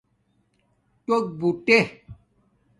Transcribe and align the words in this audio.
ٹݸک 1.05 1.25
بوٹے 1.39 1.79